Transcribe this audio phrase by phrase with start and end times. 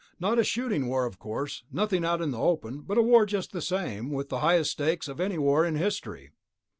[0.19, 2.79] Not a shooting war, of course, nothing out in the open...
[2.81, 6.31] but a war just the same, with the highest stakes of any war in history.